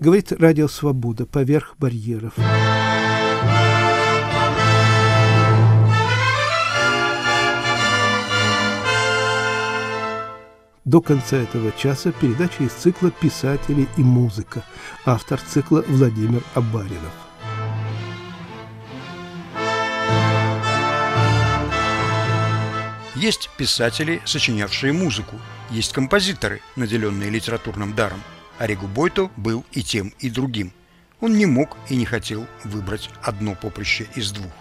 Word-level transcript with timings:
Говорит 0.00 0.30
Радио 0.30 0.68
Свобода 0.68 1.26
поверх 1.26 1.74
барьеров. 1.76 2.34
До 10.84 11.00
конца 11.00 11.38
этого 11.38 11.72
часа 11.72 12.12
передача 12.12 12.62
из 12.62 12.70
цикла 12.74 13.10
«Писатели 13.10 13.88
и 13.96 14.02
музыка». 14.02 14.62
Автор 15.04 15.40
цикла 15.40 15.84
Владимир 15.88 16.44
Абаринов. 16.54 17.12
Есть 23.16 23.50
писатели, 23.58 24.22
сочинявшие 24.24 24.92
музыку, 24.92 25.34
есть 25.70 25.92
композиторы, 25.92 26.60
наделенные 26.76 27.30
литературным 27.30 27.96
даром. 27.96 28.22
Орегу 28.58 28.86
Бойто 28.86 29.30
был 29.36 29.64
и 29.72 29.82
тем, 29.82 30.12
и 30.18 30.30
другим. 30.30 30.72
Он 31.20 31.36
не 31.36 31.46
мог 31.46 31.76
и 31.88 31.96
не 31.96 32.04
хотел 32.04 32.46
выбрать 32.64 33.10
одно 33.22 33.54
поприще 33.54 34.06
из 34.14 34.32
двух. 34.32 34.52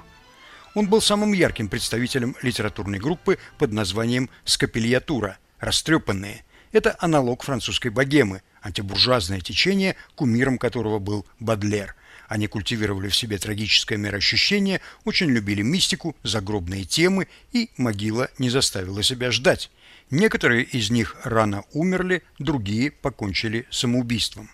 Он 0.75 0.87
был 0.87 1.01
самым 1.01 1.33
ярким 1.33 1.69
представителем 1.69 2.35
литературной 2.41 2.99
группы 2.99 3.39
под 3.57 3.73
названием 3.73 4.29
«Скопельятура»– 4.45 5.37
«Растрепанные». 5.59 6.43
Это 6.71 6.95
аналог 6.99 7.43
французской 7.43 7.89
богемы, 7.89 8.41
антибуржуазное 8.61 9.41
течение, 9.41 9.95
кумиром 10.15 10.57
которого 10.57 10.99
был 10.99 11.25
Бадлер– 11.39 11.95
они 12.27 12.47
культивировали 12.47 13.07
в 13.07 13.15
себе 13.15 13.37
трагическое 13.37 13.97
мироощущение, 13.97 14.81
очень 15.05 15.29
любили 15.29 15.61
мистику, 15.61 16.15
загробные 16.23 16.83
темы, 16.83 17.27
и 17.53 17.69
могила 17.77 18.29
не 18.37 18.49
заставила 18.49 19.01
себя 19.01 19.31
ждать. 19.31 19.71
Некоторые 20.09 20.63
из 20.63 20.89
них 20.89 21.17
рано 21.23 21.63
умерли, 21.73 22.23
другие 22.39 22.91
покончили 22.91 23.65
самоубийством. 23.69 24.49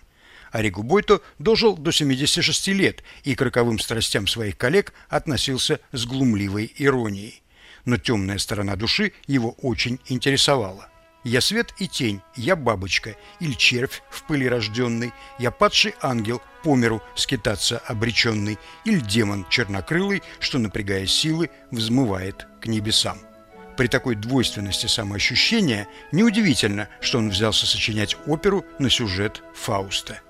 Оригу 0.50 0.82
Бойто 0.82 1.20
дожил 1.38 1.76
до 1.76 1.90
76 1.92 2.68
лет 2.68 3.02
и 3.24 3.34
к 3.34 3.42
роковым 3.42 3.78
страстям 3.78 4.26
своих 4.26 4.56
коллег 4.56 4.92
относился 5.08 5.80
с 5.92 6.06
глумливой 6.06 6.72
иронией. 6.78 7.42
Но 7.84 7.98
темная 7.98 8.38
сторона 8.38 8.76
души 8.76 9.12
его 9.26 9.50
очень 9.62 10.00
интересовала. 10.06 10.88
Я 11.24 11.40
свет 11.40 11.74
и 11.78 11.88
тень, 11.88 12.20
я 12.36 12.54
бабочка, 12.54 13.16
или 13.40 13.52
червь 13.52 14.02
в 14.10 14.24
пыли 14.26 14.46
рожденный, 14.46 15.12
я 15.38 15.50
падший 15.50 15.94
ангел, 16.02 16.42
по 16.62 16.76
миру 16.76 17.02
скитаться 17.14 17.78
обреченный, 17.78 18.58
или 18.84 19.00
демон 19.00 19.46
чернокрылый, 19.48 20.22
что, 20.38 20.58
напрягая 20.58 21.06
силы, 21.06 21.50
взмывает 21.70 22.46
к 22.60 22.66
небесам. 22.66 23.18
При 23.76 23.88
такой 23.88 24.14
двойственности 24.14 24.86
самоощущения 24.86 25.88
неудивительно, 26.12 26.88
что 27.00 27.18
он 27.18 27.30
взялся 27.30 27.66
сочинять 27.66 28.16
оперу 28.26 28.64
на 28.78 28.88
сюжет 28.88 29.42
Фауста. 29.54 30.20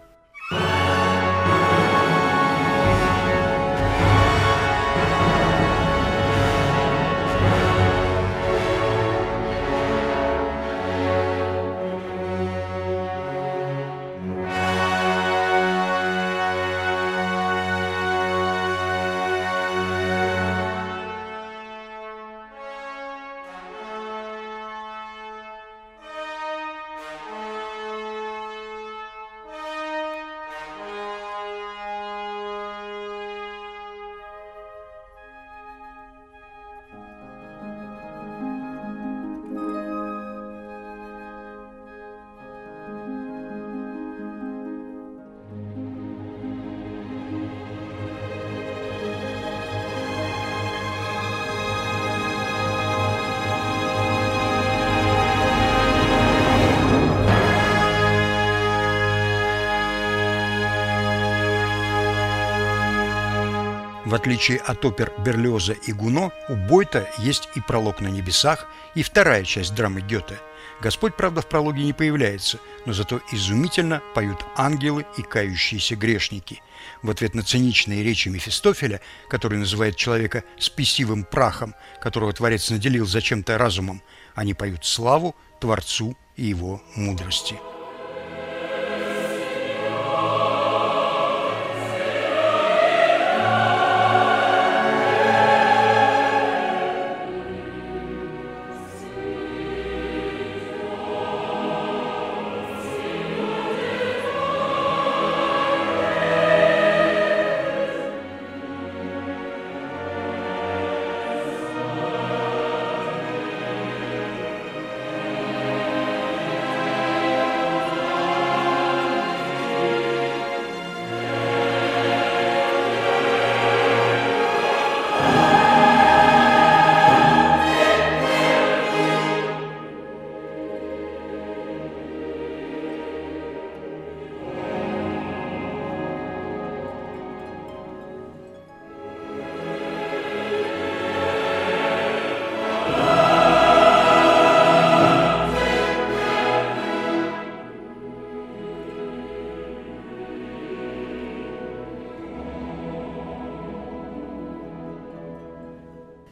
В 64.04 64.14
отличие 64.14 64.58
от 64.58 64.84
опер 64.84 65.12
Берлиоза 65.24 65.72
и 65.72 65.92
Гуно, 65.92 66.30
у 66.50 66.56
Бойта 66.56 67.08
есть 67.18 67.48
и 67.54 67.60
пролог 67.60 68.00
на 68.00 68.08
небесах, 68.08 68.66
и 68.94 69.02
вторая 69.02 69.44
часть 69.44 69.74
драмы 69.74 70.02
Гёте. 70.02 70.38
Господь, 70.82 71.16
правда, 71.16 71.40
в 71.40 71.46
прологе 71.46 71.82
не 71.82 71.94
появляется, 71.94 72.58
но 72.84 72.92
зато 72.92 73.22
изумительно 73.32 74.02
поют 74.14 74.44
ангелы 74.56 75.06
и 75.16 75.22
кающиеся 75.22 75.96
грешники. 75.96 76.60
В 77.02 77.08
ответ 77.08 77.34
на 77.34 77.42
циничные 77.42 78.02
речи 78.02 78.28
Мефистофеля, 78.28 79.00
который 79.30 79.58
называет 79.58 79.96
человека 79.96 80.44
спесивым 80.58 81.24
прахом, 81.24 81.74
которого 82.02 82.34
Творец 82.34 82.68
наделил 82.68 83.06
зачем-то 83.06 83.56
разумом, 83.56 84.02
они 84.34 84.52
поют 84.52 84.84
славу 84.84 85.34
Творцу 85.60 86.14
и 86.36 86.44
его 86.44 86.82
мудрости. 86.94 87.58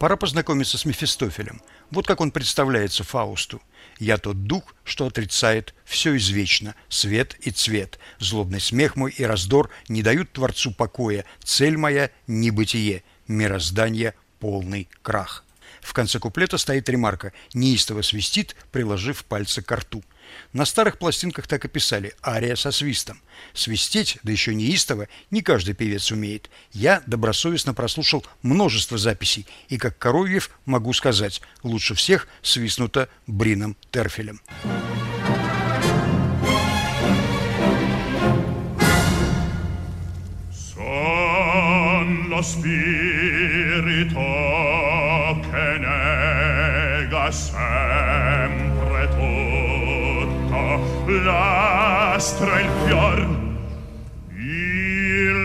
Пора 0.02 0.16
познакомиться 0.16 0.78
с 0.78 0.84
Мефистофелем. 0.84 1.62
Вот 1.92 2.08
как 2.08 2.20
он 2.20 2.32
представляется 2.32 3.04
Фаусту. 3.04 3.62
«Я 4.00 4.18
тот 4.18 4.48
дух, 4.48 4.74
что 4.82 5.06
отрицает 5.06 5.76
все 5.84 6.16
извечно, 6.16 6.74
свет 6.88 7.36
и 7.38 7.52
цвет. 7.52 8.00
Злобный 8.18 8.60
смех 8.60 8.96
мой 8.96 9.12
и 9.12 9.22
раздор 9.22 9.70
не 9.86 10.02
дают 10.02 10.32
Творцу 10.32 10.72
покоя. 10.72 11.24
Цель 11.44 11.76
моя– 11.76 12.10
небытие, 12.26 13.04
мироздание– 13.28 14.14
полный 14.40 14.88
крах». 15.02 15.44
В 15.80 15.92
конце 15.92 16.18
куплета 16.18 16.58
стоит 16.58 16.88
ремарка 16.88 17.32
«неистово 17.54 18.02
свистит, 18.02 18.56
приложив 18.72 19.24
пальцы 19.24 19.62
к 19.62 19.70
рту». 19.70 20.02
На 20.52 20.64
старых 20.64 20.98
пластинках 20.98 21.46
так 21.46 21.64
и 21.64 21.68
писали 21.68 22.14
«ария 22.24 22.56
со 22.56 22.70
свистом». 22.70 23.20
Свистеть, 23.54 24.18
да 24.22 24.32
еще 24.32 24.54
неистово, 24.54 25.08
не 25.30 25.42
каждый 25.42 25.74
певец 25.74 26.10
умеет. 26.10 26.50
Я 26.72 27.02
добросовестно 27.06 27.74
прослушал 27.74 28.24
множество 28.42 28.98
записей, 28.98 29.46
и 29.68 29.78
как 29.78 29.98
Коровьев 29.98 30.50
могу 30.64 30.92
сказать, 30.92 31.40
лучше 31.62 31.94
всех 31.94 32.28
свистнуто 32.42 33.08
Брином 33.26 33.76
Терфелем. 33.90 34.40
spirito 42.42 44.18
che 45.48 45.78
nega 45.78 47.30
sempre 47.30 47.91
tutto 51.12 51.24
l'astra 51.24 52.60
il 52.60 52.70
fior. 52.84 53.40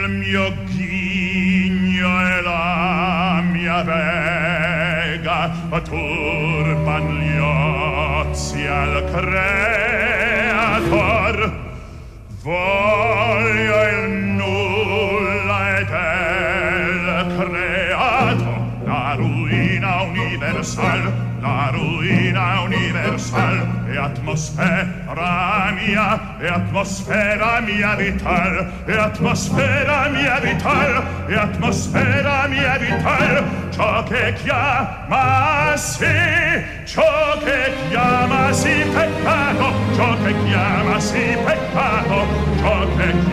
Mio 0.07 0.53
ghigno 0.65 2.27
e 2.27 2.41
la 2.41 3.41
mia 3.49 3.81
vega 3.83 5.51
turban 5.83 7.17
gli 7.19 7.37
ozi 7.39 8.65
al 8.65 9.03
creator. 10.31 10.85
Voglio 12.41 13.89
il 13.89 14.09
nulla 14.39 15.77
e 15.77 15.85
del 15.85 17.35
creato 17.37 18.51
la 18.85 19.13
ruina 19.15 20.01
universal 20.01 21.25
la 21.39 21.69
ruina 21.71 21.96
sfera 22.38 22.62
universal 22.62 23.68
e 23.89 23.98
atmosfera 23.98 25.72
mia, 25.74 26.38
e 26.39 26.48
atmosfera 26.48 27.62
mia 27.62 27.95
vital, 27.95 28.72
e 28.86 28.98
atmosfera 28.98 30.10
mia 30.10 30.39
vital, 30.39 31.25
e 31.28 31.36
atmosfera 31.36 32.48
mia 32.48 32.78
vital, 32.78 33.44
ciò 33.72 34.04
che 34.04 34.34
chiamasi, 34.44 36.06
ciò 36.86 37.38
che 37.44 37.74
chiamasi 37.89 38.86
peccato, 38.94 39.74
ciò 39.95 40.16
che 40.24 40.36
chiamasi 40.45 41.38
peccato, 41.44 42.28
ciò 42.60 42.88
che 42.98 43.12
chiamasi 43.12 43.26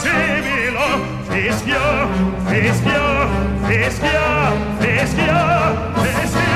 Similo, 0.00 0.88
fischio, 1.28 1.86
fischio, 2.48 3.06
fischio, 3.66 4.26
fischio, 4.78 5.40
fischio, 6.02 6.48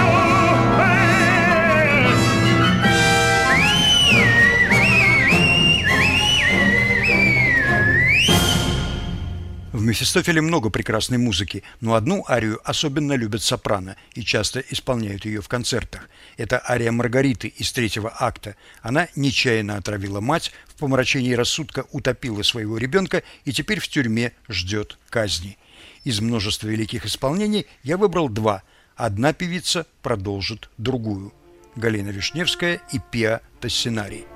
В 9.72 9.84
Мефистофеле 9.84 10.40
много 10.40 10.70
прекрасной 10.70 11.18
музыки, 11.18 11.64
но 11.80 11.94
одну 11.94 12.24
арию 12.28 12.60
особенно 12.62 13.14
любят 13.14 13.42
сопрано 13.42 13.96
и 14.14 14.22
часто 14.22 14.60
исполняют 14.60 15.24
ее 15.24 15.40
в 15.40 15.48
концертах. 15.48 16.08
Это 16.36 16.62
ария 16.64 16.92
Маргариты 16.92 17.48
из 17.48 17.72
третьего 17.72 18.14
акта. 18.16 18.54
Она 18.82 19.08
нечаянно 19.16 19.76
отравила 19.76 20.20
мать, 20.20 20.52
помрачении 20.82 21.32
рассудка 21.34 21.84
утопила 21.92 22.42
своего 22.42 22.76
ребенка 22.76 23.22
и 23.44 23.52
теперь 23.52 23.78
в 23.78 23.86
тюрьме 23.86 24.32
ждет 24.48 24.98
казни. 25.10 25.56
Из 26.02 26.20
множества 26.20 26.66
великих 26.66 27.06
исполнений 27.06 27.66
я 27.84 27.96
выбрал 27.96 28.28
два. 28.28 28.64
Одна 28.96 29.32
певица 29.32 29.86
продолжит 30.02 30.70
другую. 30.78 31.32
Галина 31.76 32.08
Вишневская 32.08 32.80
и 32.92 32.98
Пиа 33.12 33.42
Тассинарий. 33.60 34.31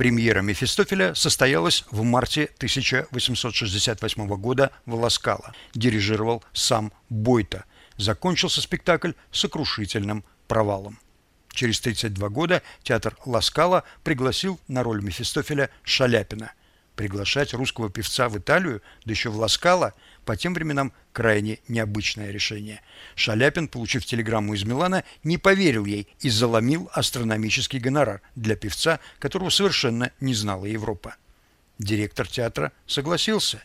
Премьера 0.00 0.40
Мефистофеля 0.40 1.14
состоялась 1.14 1.84
в 1.90 2.02
марте 2.04 2.44
1868 2.56 4.28
года 4.36 4.70
в 4.86 4.94
Ласкало. 4.94 5.52
Дирижировал 5.74 6.42
сам 6.54 6.90
Бойто. 7.10 7.66
Закончился 7.98 8.62
спектакль 8.62 9.12
сокрушительным 9.30 10.24
провалом. 10.48 10.98
Через 11.52 11.80
32 11.80 12.30
года 12.30 12.62
театр 12.82 13.14
Ласкала 13.26 13.84
пригласил 14.02 14.58
на 14.68 14.82
роль 14.82 15.02
Мефистофеля 15.02 15.68
Шаляпина. 15.82 16.52
Приглашать 17.00 17.54
русского 17.54 17.88
певца 17.88 18.28
в 18.28 18.36
Италию, 18.36 18.82
да 19.06 19.10
еще 19.10 19.30
в 19.30 19.38
Ласкало, 19.38 19.94
по 20.26 20.36
тем 20.36 20.52
временам 20.52 20.92
крайне 21.14 21.60
необычное 21.66 22.30
решение. 22.30 22.82
Шаляпин, 23.14 23.68
получив 23.68 24.04
телеграмму 24.04 24.52
из 24.52 24.64
Милана, 24.64 25.02
не 25.24 25.38
поверил 25.38 25.86
ей 25.86 26.08
и 26.20 26.28
заломил 26.28 26.90
астрономический 26.92 27.78
гонорар 27.78 28.20
для 28.36 28.54
певца, 28.54 29.00
которого 29.18 29.48
совершенно 29.48 30.12
не 30.20 30.34
знала 30.34 30.66
Европа. 30.66 31.14
Директор 31.78 32.28
театра 32.28 32.70
согласился. 32.86 33.62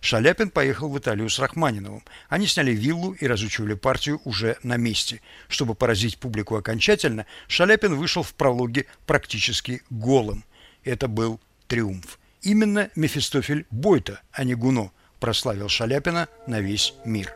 Шаляпин 0.00 0.50
поехал 0.50 0.88
в 0.90 0.98
Италию 0.98 1.30
с 1.30 1.38
Рахманиновым. 1.38 2.02
Они 2.28 2.48
сняли 2.48 2.72
виллу 2.72 3.12
и 3.12 3.28
разучивали 3.28 3.74
партию 3.74 4.20
уже 4.24 4.56
на 4.64 4.78
месте. 4.78 5.20
Чтобы 5.46 5.76
поразить 5.76 6.18
публику 6.18 6.56
окончательно, 6.56 7.26
Шаляпин 7.46 7.94
вышел 7.94 8.24
в 8.24 8.34
прологе 8.34 8.86
практически 9.06 9.82
голым. 9.90 10.44
Это 10.82 11.06
был 11.06 11.38
триумф. 11.68 12.18
Именно 12.44 12.90
Мефистофель 12.94 13.66
Бойта, 13.70 14.20
а 14.30 14.44
не 14.44 14.54
Гуно– 14.54 14.92
прославил 15.24 15.70
Шаляпина 15.70 16.28
на 16.46 16.60
весь 16.60 16.92
мир. 17.06 17.34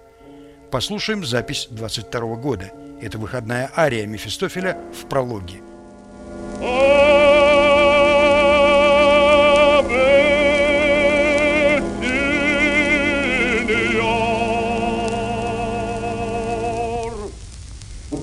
Послушаем 0.71 1.25
запись 1.25 1.69
22 1.71 2.37
года. 2.37 2.71
Это 3.01 3.17
выходная 3.17 3.71
ария 3.75 4.07
Мефистофеля 4.07 4.79
в 4.93 5.09
прологе. 5.09 5.63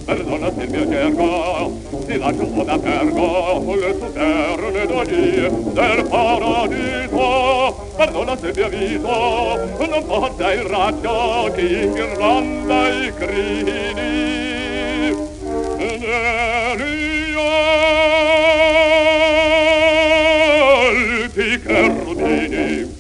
Perdona 0.06 0.52
se 0.52 0.64
il 0.66 1.35
villaggio 2.16 2.64
d'apergo 2.64 3.76
le 3.76 3.98
tue 3.98 4.00
tuterne 4.00 4.86
d'ogni 4.86 5.50
del 5.74 6.06
paradiso. 6.08 7.92
Perdona 7.98 8.38
se 8.38 8.52
vi 8.52 8.62
avviso 8.62 9.76
non 9.78 10.06
porta 10.06 10.54
il 10.54 10.64
raggio 10.64 11.52
che 11.54 11.62
in 11.62 11.96
Irlanda 11.96 12.88
i 12.90 13.14
cridi 13.14 13.94
negli 15.78 16.06
alpi 21.36 21.62
cherubini 21.62 22.94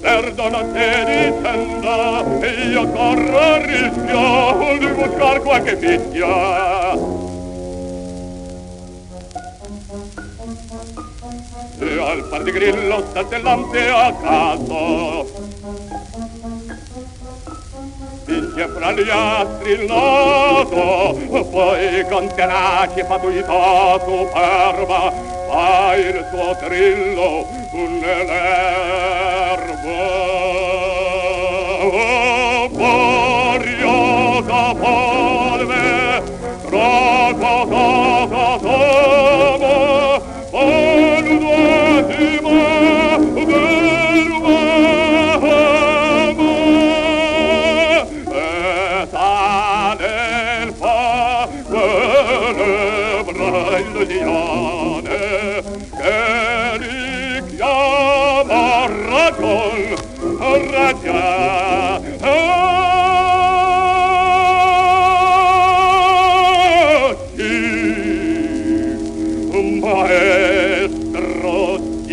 perdona 0.00 0.60
se 0.72 1.04
dicendo 1.06 1.94
io 2.70 2.82
corro 2.88 3.23
qualche 5.54 5.76
fischia 5.76 6.92
E 11.78 11.98
al 12.00 12.24
par 12.28 12.42
di 12.42 12.50
grillo 12.50 13.04
statellante 13.10 13.88
a 13.88 14.12
caso 14.14 15.30
Vince 18.24 18.68
fra 18.68 18.92
gli 18.92 19.08
astri 19.10 19.70
il 19.72 19.84
naso 19.84 21.16
Poi 21.50 22.06
con 22.08 22.34
tenace 22.34 23.04
fatuità 23.04 24.00
superba 24.04 25.12
Fa 25.48 25.94
il 25.94 26.26
suo 26.30 26.56
trillo 26.66 27.46
nell'erba 28.00 29.02
Oh, 31.86 32.68
boriosa 32.70 33.03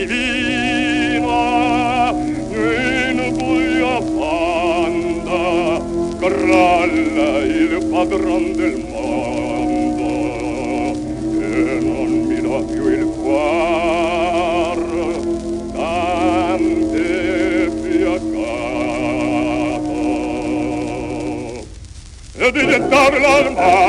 Divino 0.04 1.38
in 2.50 3.18
buia 3.38 4.02
fanda 4.18 5.46
crolla 6.18 7.38
il 7.44 7.86
padron 7.92 8.44
del 8.56 8.78
mondo 8.90 10.10
e 11.40 11.80
non 11.82 12.10
mi 12.26 12.42
dà 12.42 12.60
più 12.74 12.88
il 12.88 13.06
cuor 13.22 14.80
tante 15.72 17.06
fiaccato. 17.84 18.80
E 22.38 22.52
di 22.52 22.66
gettarla 22.66 23.30
al 23.36 23.52
mal 23.54 23.81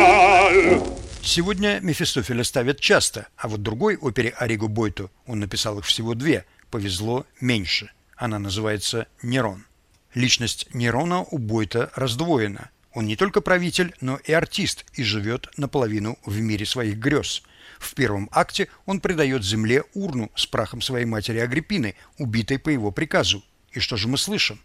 Сегодня 1.34 1.80
Мефистофеля 1.80 2.44
ставят 2.44 2.78
часто, 2.78 3.26
а 3.38 3.48
вот 3.48 3.62
другой 3.62 3.96
опере 3.96 4.34
Ориго 4.36 4.68
Бойту, 4.68 5.10
он 5.24 5.40
написал 5.40 5.78
их 5.78 5.86
всего 5.86 6.12
две, 6.12 6.44
повезло 6.70 7.24
меньше. 7.40 7.90
Она 8.16 8.38
называется 8.38 9.06
«Нерон». 9.22 9.64
Личность 10.12 10.66
Нерона 10.74 11.22
у 11.22 11.38
Бойта 11.38 11.90
раздвоена. 11.94 12.68
Он 12.92 13.06
не 13.06 13.16
только 13.16 13.40
правитель, 13.40 13.94
но 14.02 14.18
и 14.22 14.30
артист 14.30 14.84
и 14.92 15.02
живет 15.02 15.48
наполовину 15.56 16.18
в 16.26 16.38
мире 16.38 16.66
своих 16.66 16.98
грез. 16.98 17.42
В 17.78 17.94
первом 17.94 18.28
акте 18.30 18.68
он 18.84 19.00
придает 19.00 19.42
земле 19.42 19.84
урну 19.94 20.30
с 20.34 20.44
прахом 20.44 20.82
своей 20.82 21.06
матери 21.06 21.38
Агриппины, 21.38 21.94
убитой 22.18 22.58
по 22.58 22.68
его 22.68 22.90
приказу. 22.90 23.42
И 23.70 23.80
что 23.80 23.96
же 23.96 24.06
мы 24.06 24.18
слышим? 24.18 24.60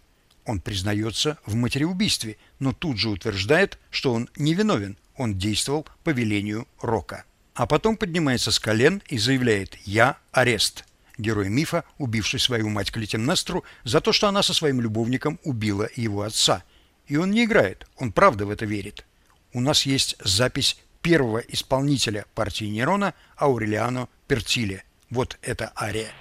Он 0.47 0.61
признается 0.61 1.37
в 1.45 1.55
матереубийстве, 1.55 2.37
но 2.59 2.71
тут 2.71 2.97
же 2.97 3.09
утверждает, 3.09 3.77
что 3.89 4.13
он 4.13 4.29
невиновен, 4.37 4.97
он 5.17 5.37
действовал 5.37 5.85
по 6.05 6.11
велению 6.11 6.67
Рока. 6.81 7.25
А 7.53 7.67
потом 7.67 7.97
поднимается 7.97 8.51
с 8.51 8.59
колен 8.59 9.03
и 9.09 9.17
заявляет 9.17 9.75
«Я 9.85 10.17
арест». 10.31 10.85
Герой 11.17 11.49
мифа, 11.49 11.83
убивший 11.97 12.39
свою 12.39 12.69
мать 12.69 12.91
Клетимнестру 12.91 13.65
за 13.83 13.99
то, 13.99 14.13
что 14.13 14.29
она 14.29 14.41
со 14.41 14.53
своим 14.53 14.79
любовником 14.79 15.37
убила 15.43 15.89
его 15.95 16.21
отца. 16.21 16.63
И 17.07 17.17
он 17.17 17.31
не 17.31 17.43
играет, 17.43 17.85
он 17.97 18.13
правда 18.13 18.45
в 18.45 18.49
это 18.49 18.65
верит. 18.65 19.05
У 19.51 19.59
нас 19.59 19.85
есть 19.85 20.15
запись 20.23 20.77
первого 21.01 21.39
исполнителя 21.39 22.25
партии 22.35 22.65
Нерона 22.65 23.15
Аурелиано 23.35 24.07
Пертиле. 24.27 24.83
Вот 25.09 25.37
эта 25.41 25.73
ария. 25.75 26.11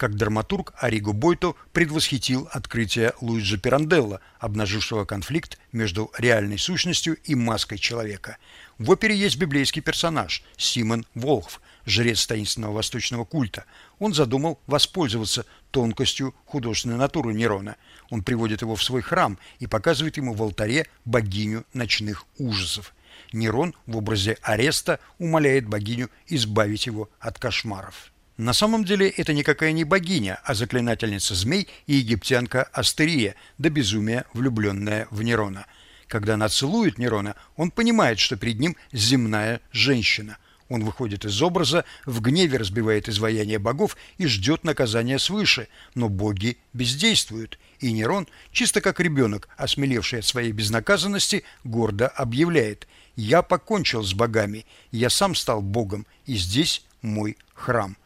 Как 0.00 0.14
драматург 0.16 0.72
Ариго 0.78 1.12
Бойто 1.12 1.56
предвосхитил 1.74 2.48
открытие 2.50 3.12
Луиджи 3.20 3.58
Пиранделла, 3.58 4.22
обнажившего 4.38 5.04
конфликт 5.04 5.58
между 5.72 6.10
реальной 6.16 6.56
сущностью 6.58 7.18
и 7.22 7.34
маской 7.34 7.76
человека. 7.76 8.38
В 8.78 8.88
опере 8.92 9.14
есть 9.14 9.36
библейский 9.36 9.82
персонаж 9.82 10.42
Симон 10.56 11.04
Волхв, 11.14 11.60
жрец 11.84 12.26
таинственного 12.26 12.72
восточного 12.72 13.26
культа. 13.26 13.66
Он 13.98 14.14
задумал 14.14 14.58
воспользоваться 14.66 15.44
тонкостью 15.70 16.34
художественной 16.46 16.96
натуры 16.96 17.34
Нерона. 17.34 17.76
Он 18.08 18.22
приводит 18.22 18.62
его 18.62 18.76
в 18.76 18.82
свой 18.82 19.02
храм 19.02 19.38
и 19.58 19.66
показывает 19.66 20.16
ему 20.16 20.32
в 20.32 20.42
алтаре 20.42 20.86
богиню 21.04 21.66
ночных 21.74 22.24
ужасов. 22.38 22.94
Нерон 23.34 23.74
в 23.84 23.98
образе 23.98 24.38
ареста 24.40 24.98
умоляет 25.18 25.68
богиню 25.68 26.08
избавить 26.26 26.86
его 26.86 27.10
от 27.20 27.38
кошмаров. 27.38 28.10
На 28.40 28.54
самом 28.54 28.86
деле 28.86 29.06
это 29.06 29.34
никакая 29.34 29.72
не 29.72 29.84
богиня, 29.84 30.40
а 30.44 30.54
заклинательница 30.54 31.34
змей 31.34 31.68
и 31.86 31.96
египтянка 31.96 32.62
Астерия, 32.72 33.34
до 33.58 33.68
безумия 33.68 34.24
влюбленная 34.32 35.08
в 35.10 35.20
Нерона. 35.22 35.66
Когда 36.08 36.34
она 36.34 36.48
целует 36.48 36.96
Нерона, 36.96 37.36
он 37.56 37.70
понимает, 37.70 38.18
что 38.18 38.36
перед 38.36 38.58
ним 38.58 38.76
земная 38.92 39.60
женщина. 39.72 40.38
Он 40.70 40.84
выходит 40.84 41.26
из 41.26 41.42
образа, 41.42 41.84
в 42.06 42.22
гневе 42.22 42.56
разбивает 42.56 43.10
изваяние 43.10 43.58
богов 43.58 43.94
и 44.16 44.26
ждет 44.26 44.64
наказания 44.64 45.18
свыше, 45.18 45.68
но 45.94 46.08
боги 46.08 46.56
бездействуют, 46.72 47.58
и 47.80 47.92
Нерон, 47.92 48.26
чисто 48.52 48.80
как 48.80 49.00
ребенок, 49.00 49.50
осмелевший 49.58 50.20
от 50.20 50.24
своей 50.24 50.52
безнаказанности, 50.52 51.44
гордо 51.62 52.08
объявляет 52.08 52.88
«Я 53.16 53.42
покончил 53.42 54.02
с 54.02 54.14
богами, 54.14 54.64
я 54.92 55.10
сам 55.10 55.34
стал 55.34 55.60
богом, 55.60 56.06
и 56.24 56.36
здесь 56.36 56.86
мой 57.02 57.36
храм». 57.52 57.98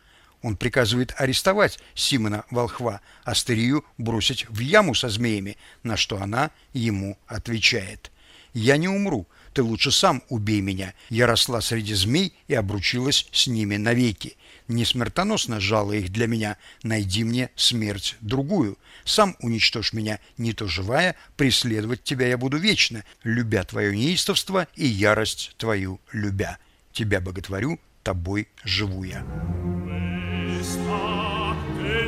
Он 0.45 0.59
приказывает 0.59 1.15
арестовать 1.17 1.79
Симона 1.95 2.45
Волхва, 2.51 3.01
Астерию 3.25 3.83
бросить 3.97 4.47
в 4.51 4.59
яму 4.59 4.95
со 4.95 5.09
змеями, 5.09 5.57
на 5.83 5.97
что 5.97 6.21
она 6.21 6.51
ему 6.75 7.17
отвечает. 7.27 8.13
«Я 8.53 8.77
не 8.77 8.87
умру, 8.87 9.27
ты 9.55 9.63
лучше 9.63 9.91
сам 9.91 10.23
убей 10.29 10.61
меня. 10.61 10.93
Я 11.09 11.27
росла 11.27 11.63
среди 11.63 11.95
змей 11.95 12.35
и 12.47 12.53
обручилась 12.53 13.27
с 13.33 13.47
ними 13.47 13.77
навеки. 13.77 14.37
Не 14.69 14.85
смертоносно 14.85 15.61
жало 15.61 15.93
их 15.93 16.13
для 16.13 16.27
меня, 16.27 16.59
найди 16.83 17.25
мне 17.25 17.49
смерть 17.57 18.17
другую. 18.21 18.77
Сам 19.07 19.37
уничтожь 19.41 19.95
меня, 19.95 20.21
не 20.37 20.53
то 20.53 20.69
живая, 20.69 21.17
преследовать 21.39 22.05
тебя 22.05 22.29
я 22.29 22.37
буду 22.37 22.59
вечно, 22.59 23.03
любя 23.23 23.65
твое 23.65 23.97
неистовство 23.97 24.69
и 24.77 24.85
ярость 24.85 25.55
твою 25.57 26.03
любя. 26.13 26.59
Тебя 26.93 27.23
боготворю, 27.23 27.81
тобой 28.03 28.49
живу 28.63 29.05
я». 29.05 29.25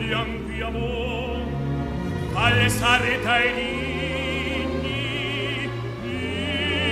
piangiamo 0.06 1.34
alle 2.34 2.68
sareta 2.68 3.38
e 3.38 3.52
ligni 3.58 4.90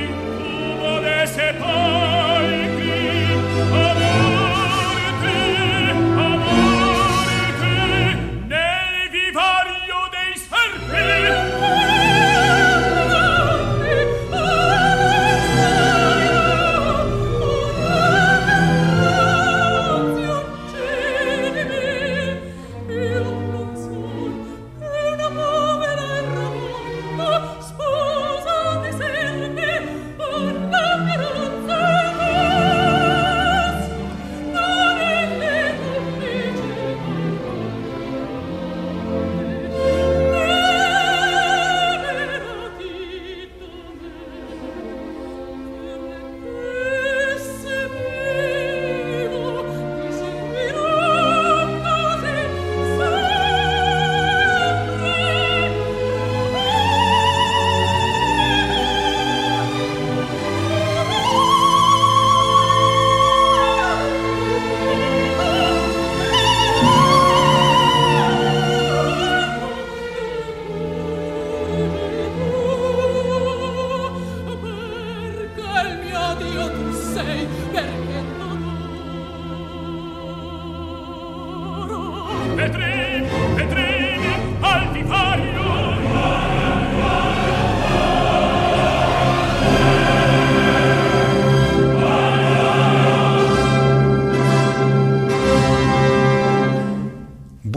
incubo 0.03 1.01
de 1.01 1.27
sepolcro. 1.27 2.04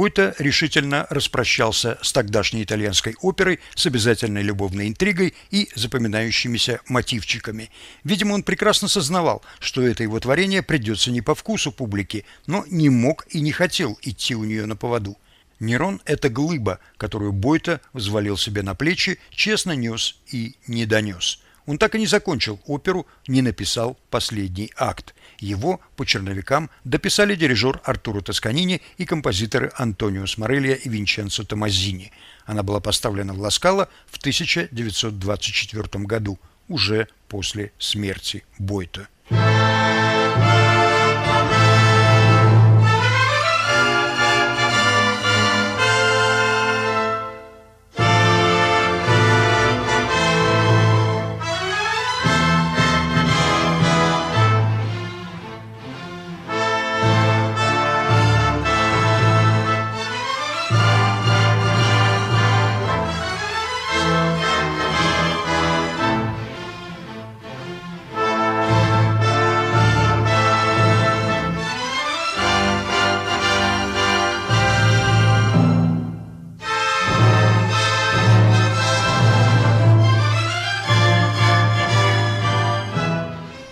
Бойто 0.07 0.33
решительно 0.39 1.05
распрощался 1.09 1.99
с 2.01 2.13
тогдашней 2.13 2.63
итальянской 2.63 3.17
оперой 3.21 3.59
с 3.75 3.87
обязательной 3.87 4.41
любовной 4.41 4.87
интригой 4.87 5.33
и 5.51 5.67
запоминающимися 5.75 6.79
мотивчиками. 6.87 7.71
Видимо, 8.05 8.35
он 8.35 8.43
прекрасно 8.43 8.87
сознавал, 8.87 9.43
что 9.59 9.85
это 9.85 10.03
его 10.03 10.17
творение 10.21 10.63
придется 10.63 11.11
не 11.11 11.19
по 11.19 11.35
вкусу 11.35 11.73
публики, 11.73 12.23
но 12.45 12.63
не 12.69 12.87
мог 12.87 13.27
и 13.31 13.41
не 13.41 13.51
хотел 13.51 13.99
идти 14.01 14.33
у 14.33 14.45
нее 14.45 14.65
на 14.65 14.77
поводу. 14.77 15.17
Нерон– 15.59 16.01
это 16.05 16.29
глыба, 16.29 16.79
которую 16.95 17.33
Бойто 17.33 17.81
взвалил 17.91 18.37
себе 18.37 18.61
на 18.61 18.75
плечи, 18.75 19.19
честно 19.29 19.73
нес 19.73 20.15
и 20.31 20.55
не 20.67 20.85
донес. 20.85 21.41
Он 21.67 21.77
так 21.77 21.93
и 21.95 21.99
не 21.99 22.07
закончил 22.07 22.59
оперу, 22.65 23.05
не 23.27 23.41
написал 23.41 23.99
последний 24.09 24.71
акт. 24.77 25.13
Его 25.37 25.81
по 25.97 26.05
черновикам 26.05 26.69
дописали 26.85 27.35
дирижер 27.35 27.81
Артуро 27.83 28.21
Тосканини 28.21 28.81
и 28.97 29.05
композиторы 29.05 29.71
Антонио 29.75 30.25
Сморелья 30.25 30.75
и 30.75 30.89
Винченцо 30.89 31.43
Томазини. 31.43 32.11
Она 32.45 32.63
была 32.63 32.79
поставлена 32.79 33.33
в 33.33 33.41
Ласкало 33.41 33.89
в 34.07 34.17
1924 34.17 36.05
году, 36.05 36.39
уже 36.69 37.09
после 37.27 37.73
смерти 37.77 38.45
Бойто. 38.57 39.09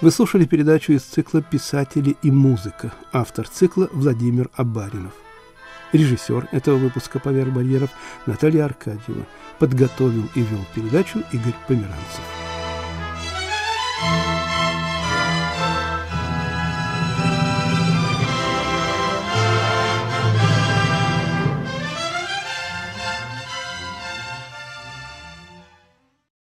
Вы 0.06 0.12
слушали 0.12 0.46
передачу 0.46 0.92
из 0.92 1.02
цикла 1.02 1.42
«Писатели 1.42 2.16
и 2.22 2.30
музыка». 2.30 2.94
Автор 3.12 3.48
цикла 3.48 3.90
Владимир 3.92 4.52
Абаринов. 4.54 5.14
Режиссер 5.94 6.48
этого 6.52 6.76
выпуска 6.78 7.18
«Поверх 7.18 7.52
барьеров» 7.52 7.90
Наталья 8.28 8.66
Аркадьева 8.66 9.26
подготовил 9.58 10.30
и 10.36 10.42
вел 10.42 10.64
передачу 10.76 11.24
Игорь 11.32 11.56
Померанцев. 11.68 12.22
thank 13.98 14.28
you 14.28 14.35